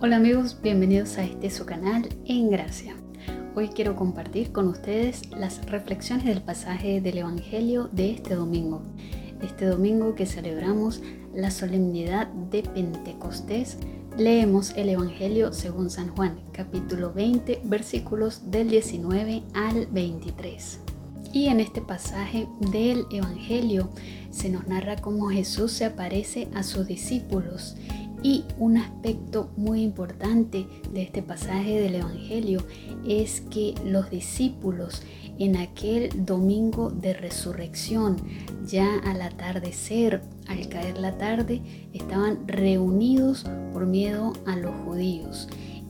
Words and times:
Hola 0.00 0.14
amigos, 0.14 0.56
bienvenidos 0.62 1.18
a 1.18 1.24
este 1.24 1.50
su 1.50 1.66
canal 1.66 2.08
En 2.24 2.50
Gracia. 2.50 2.94
Hoy 3.56 3.70
quiero 3.70 3.96
compartir 3.96 4.52
con 4.52 4.68
ustedes 4.68 5.28
las 5.30 5.68
reflexiones 5.68 6.24
del 6.24 6.40
pasaje 6.40 7.00
del 7.00 7.18
Evangelio 7.18 7.88
de 7.90 8.12
este 8.12 8.36
domingo. 8.36 8.80
Este 9.42 9.66
domingo 9.66 10.14
que 10.14 10.24
celebramos 10.24 11.02
la 11.34 11.50
solemnidad 11.50 12.28
de 12.28 12.62
Pentecostés, 12.62 13.78
leemos 14.16 14.72
el 14.76 14.90
Evangelio 14.90 15.52
según 15.52 15.90
San 15.90 16.14
Juan, 16.14 16.38
capítulo 16.52 17.12
20, 17.12 17.62
versículos 17.64 18.52
del 18.52 18.70
19 18.70 19.42
al 19.52 19.88
23. 19.88 20.78
Y 21.32 21.48
en 21.48 21.58
este 21.58 21.80
pasaje 21.80 22.46
del 22.70 23.04
Evangelio 23.10 23.90
se 24.30 24.48
nos 24.48 24.68
narra 24.68 24.94
cómo 24.94 25.28
Jesús 25.30 25.72
se 25.72 25.86
aparece 25.86 26.46
a 26.54 26.62
sus 26.62 26.86
discípulos 26.86 27.74
y 28.22 28.44
un 28.58 28.76
aspecto 28.76 29.50
muy 29.56 29.82
importante 29.82 30.66
de 30.92 31.02
este 31.02 31.22
pasaje 31.22 31.80
del 31.80 31.96
Evangelio 31.96 32.64
es 33.06 33.42
que 33.42 33.74
los 33.84 34.10
discípulos 34.10 35.02
en 35.38 35.56
aquel 35.56 36.26
domingo 36.26 36.90
de 36.90 37.14
resurrección, 37.14 38.16
ya 38.66 38.98
al 38.98 39.22
atardecer, 39.22 40.22
al 40.48 40.68
caer 40.68 40.98
la 40.98 41.16
tarde, 41.16 41.62
estaban 41.92 42.46
reunidos 42.48 43.44
por 43.72 43.86
miedo 43.86 44.32
a 44.46 44.56
los 44.56 44.74
judíos. 44.84 45.48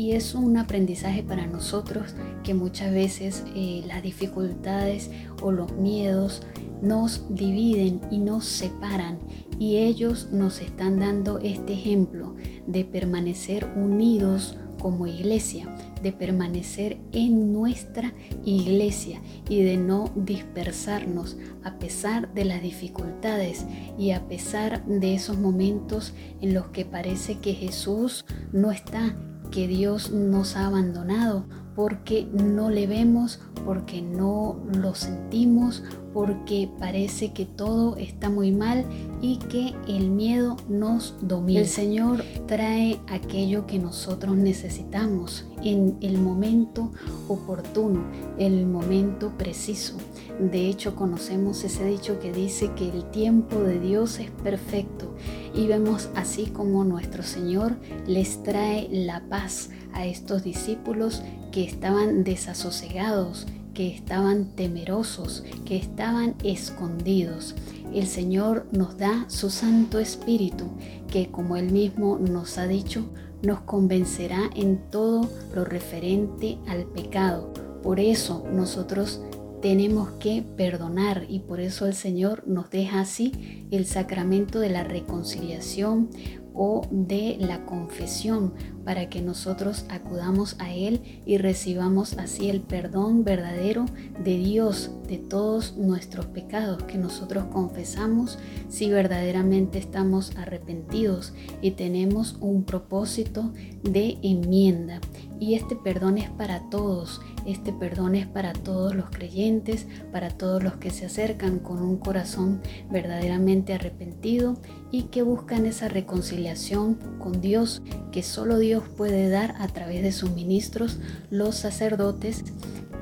Y 0.00 0.12
es 0.12 0.34
un 0.34 0.56
aprendizaje 0.56 1.22
para 1.22 1.46
nosotros 1.46 2.14
que 2.42 2.54
muchas 2.54 2.90
veces 2.90 3.44
eh, 3.54 3.82
las 3.86 4.02
dificultades 4.02 5.10
o 5.42 5.52
los 5.52 5.72
miedos 5.72 6.40
nos 6.80 7.26
dividen 7.28 8.00
y 8.10 8.16
nos 8.16 8.46
separan 8.46 9.18
y 9.58 9.76
ellos 9.76 10.30
nos 10.32 10.62
están 10.62 11.00
dando 11.00 11.38
este 11.40 11.74
ejemplo 11.74 12.34
de 12.66 12.86
permanecer 12.86 13.68
unidos 13.76 14.56
como 14.80 15.06
iglesia, 15.06 15.68
de 16.02 16.12
permanecer 16.12 16.96
en 17.12 17.52
nuestra 17.52 18.14
iglesia 18.42 19.20
y 19.50 19.62
de 19.62 19.76
no 19.76 20.10
dispersarnos 20.16 21.36
a 21.62 21.78
pesar 21.78 22.32
de 22.32 22.46
las 22.46 22.62
dificultades 22.62 23.66
y 23.98 24.12
a 24.12 24.26
pesar 24.28 24.82
de 24.86 25.14
esos 25.14 25.36
momentos 25.36 26.14
en 26.40 26.54
los 26.54 26.68
que 26.68 26.86
parece 26.86 27.38
que 27.40 27.52
Jesús 27.52 28.24
no 28.50 28.70
está, 28.70 29.14
que 29.50 29.66
Dios 29.68 30.10
nos 30.10 30.56
ha 30.56 30.66
abandonado 30.66 31.44
porque 31.74 32.28
no 32.32 32.70
le 32.70 32.86
vemos, 32.86 33.40
porque 33.64 34.02
no 34.02 34.56
lo 34.78 34.94
sentimos, 34.94 35.82
porque 36.12 36.68
parece 36.78 37.32
que 37.32 37.46
todo 37.46 37.96
está 37.96 38.30
muy 38.30 38.52
mal 38.52 38.84
y 39.22 39.36
que 39.36 39.74
el 39.86 40.10
miedo 40.10 40.56
nos 40.68 41.14
domina. 41.22 41.60
El 41.60 41.68
Señor 41.68 42.24
trae 42.46 43.00
aquello 43.08 43.66
que 43.66 43.78
nosotros 43.78 44.36
necesitamos 44.36 45.44
en 45.62 45.96
el 46.00 46.18
momento 46.18 46.90
oportuno, 47.28 48.04
el 48.38 48.66
momento 48.66 49.32
preciso. 49.36 49.96
De 50.38 50.68
hecho, 50.68 50.96
conocemos 50.96 51.64
ese 51.64 51.84
dicho 51.84 52.18
que 52.18 52.32
dice 52.32 52.70
que 52.74 52.88
el 52.88 53.04
tiempo 53.10 53.60
de 53.60 53.78
Dios 53.78 54.18
es 54.18 54.30
perfecto 54.30 55.14
y 55.54 55.66
vemos 55.66 56.08
así 56.14 56.46
como 56.46 56.84
nuestro 56.84 57.22
Señor 57.22 57.76
les 58.06 58.42
trae 58.42 58.88
la 58.90 59.22
paz 59.28 59.70
a 59.92 60.06
estos 60.06 60.42
discípulos 60.42 61.22
que 61.52 61.64
estaban 61.64 62.24
desasosegados, 62.24 63.46
que 63.74 63.88
estaban 63.88 64.46
temerosos, 64.56 65.44
que 65.64 65.76
estaban 65.76 66.34
escondidos. 66.44 67.54
El 67.94 68.06
Señor 68.06 68.66
nos 68.72 68.96
da 68.96 69.24
su 69.28 69.50
Santo 69.50 69.98
Espíritu, 69.98 70.66
que 71.08 71.30
como 71.30 71.56
Él 71.56 71.72
mismo 71.72 72.18
nos 72.18 72.58
ha 72.58 72.66
dicho, 72.66 73.04
nos 73.42 73.60
convencerá 73.60 74.50
en 74.54 74.78
todo 74.90 75.28
lo 75.54 75.64
referente 75.64 76.58
al 76.68 76.84
pecado. 76.84 77.52
Por 77.82 77.98
eso 77.98 78.44
nosotros 78.52 79.22
tenemos 79.60 80.10
que 80.12 80.42
perdonar 80.56 81.26
y 81.28 81.40
por 81.40 81.60
eso 81.60 81.86
el 81.86 81.94
Señor 81.94 82.44
nos 82.46 82.70
deja 82.70 83.00
así 83.00 83.66
el 83.70 83.86
sacramento 83.86 84.58
de 84.58 84.70
la 84.70 84.84
reconciliación 84.84 86.08
o 86.54 86.82
de 86.90 87.36
la 87.38 87.64
confesión 87.64 88.52
para 88.84 89.08
que 89.08 89.22
nosotros 89.22 89.84
acudamos 89.88 90.56
a 90.58 90.74
Él 90.74 91.22
y 91.24 91.38
recibamos 91.38 92.14
así 92.14 92.50
el 92.50 92.60
perdón 92.60 93.24
verdadero 93.24 93.86
de 94.24 94.36
Dios 94.38 94.90
de 95.06 95.18
todos 95.18 95.76
nuestros 95.76 96.26
pecados 96.26 96.82
que 96.84 96.98
nosotros 96.98 97.44
confesamos 97.52 98.38
si 98.68 98.90
verdaderamente 98.90 99.78
estamos 99.78 100.36
arrepentidos 100.36 101.32
y 101.62 101.72
tenemos 101.72 102.36
un 102.40 102.64
propósito 102.64 103.52
de 103.82 104.18
enmienda. 104.22 105.00
Y 105.40 105.54
este 105.54 105.74
perdón 105.74 106.18
es 106.18 106.30
para 106.30 106.68
todos, 106.68 107.22
este 107.46 107.72
perdón 107.72 108.14
es 108.14 108.26
para 108.26 108.52
todos 108.52 108.94
los 108.94 109.08
creyentes, 109.10 109.86
para 110.12 110.28
todos 110.28 110.62
los 110.62 110.76
que 110.76 110.90
se 110.90 111.06
acercan 111.06 111.58
con 111.58 111.82
un 111.82 111.96
corazón 111.96 112.60
verdaderamente 112.90 113.72
arrepentido 113.72 114.58
y 114.92 115.04
que 115.04 115.22
buscan 115.22 115.64
esa 115.64 115.88
reconciliación 115.88 116.98
con 117.18 117.40
Dios 117.40 117.82
que 118.12 118.22
solo 118.22 118.58
Dios 118.58 118.84
puede 118.96 119.30
dar 119.30 119.54
a 119.58 119.66
través 119.68 120.02
de 120.02 120.12
sus 120.12 120.30
ministros, 120.32 120.98
los 121.30 121.56
sacerdotes, 121.56 122.44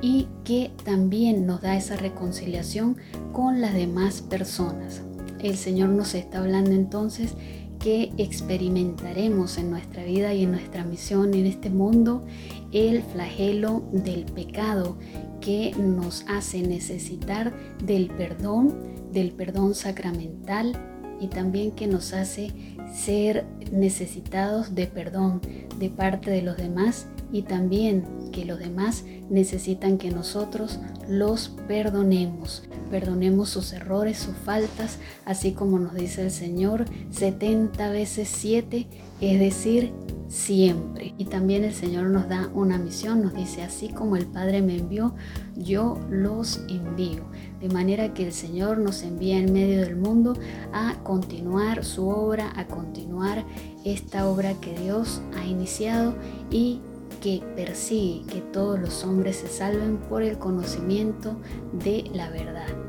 y 0.01 0.27
que 0.43 0.71
también 0.85 1.45
nos 1.45 1.61
da 1.61 1.75
esa 1.75 1.97
reconciliación 1.97 2.97
con 3.33 3.61
las 3.61 3.73
demás 3.73 4.21
personas. 4.21 5.01
El 5.39 5.57
Señor 5.57 5.89
nos 5.89 6.15
está 6.15 6.39
hablando 6.39 6.71
entonces 6.71 7.35
que 7.79 8.11
experimentaremos 8.17 9.57
en 9.57 9.71
nuestra 9.71 10.03
vida 10.03 10.33
y 10.33 10.43
en 10.43 10.51
nuestra 10.51 10.83
misión 10.83 11.33
en 11.33 11.45
este 11.45 11.69
mundo 11.69 12.25
el 12.71 13.01
flagelo 13.01 13.83
del 13.91 14.25
pecado 14.25 14.97
que 15.39 15.73
nos 15.77 16.25
hace 16.27 16.61
necesitar 16.61 17.53
del 17.83 18.07
perdón, 18.07 18.75
del 19.11 19.31
perdón 19.31 19.75
sacramental 19.75 20.73
y 21.21 21.27
también 21.27 21.71
que 21.71 21.87
nos 21.87 22.13
hace 22.13 22.51
ser 22.93 23.45
necesitados 23.71 24.75
de 24.75 24.87
perdón 24.87 25.41
de 25.77 25.89
parte 25.89 26.31
de 26.31 26.41
los 26.41 26.57
demás 26.57 27.07
y 27.31 27.43
también 27.43 28.05
que 28.31 28.45
los 28.45 28.59
demás 28.59 29.03
necesitan 29.29 29.97
que 29.97 30.11
nosotros 30.11 30.79
los 31.07 31.49
perdonemos. 31.67 32.63
Perdonemos 32.89 33.49
sus 33.49 33.73
errores, 33.73 34.17
sus 34.17 34.35
faltas, 34.35 34.97
así 35.25 35.51
como 35.51 35.79
nos 35.79 35.93
dice 35.93 36.23
el 36.23 36.31
Señor, 36.31 36.85
70 37.11 37.89
veces 37.91 38.29
7, 38.29 38.87
es 39.21 39.39
decir, 39.39 39.93
siempre. 40.29 41.13
Y 41.17 41.25
también 41.25 41.63
el 41.63 41.73
Señor 41.73 42.07
nos 42.07 42.29
da 42.29 42.49
una 42.53 42.77
misión, 42.77 43.21
nos 43.21 43.33
dice, 43.33 43.63
así 43.63 43.89
como 43.89 44.15
el 44.15 44.25
Padre 44.25 44.61
me 44.61 44.77
envió, 44.77 45.13
yo 45.55 45.99
los 46.09 46.61
envío. 46.69 47.23
De 47.59 47.67
manera 47.67 48.13
que 48.13 48.27
el 48.27 48.31
Señor 48.31 48.77
nos 48.77 49.03
envía 49.03 49.37
en 49.39 49.51
medio 49.51 49.81
del 49.81 49.95
mundo 49.95 50.35
a 50.71 50.95
continuar 51.03 51.83
su 51.83 52.07
obra, 52.07 52.53
a 52.55 52.67
continuar 52.67 53.43
esta 53.83 54.27
obra 54.29 54.53
que 54.61 54.77
Dios 54.79 55.21
ha 55.35 55.45
iniciado 55.45 56.15
y 56.51 56.79
que 57.19 57.41
persigue 57.55 58.25
que 58.25 58.41
todos 58.41 58.79
los 58.79 59.03
hombres 59.03 59.37
se 59.37 59.47
salven 59.47 59.97
por 59.97 60.23
el 60.23 60.37
conocimiento 60.37 61.35
de 61.73 62.09
la 62.13 62.29
verdad. 62.29 62.88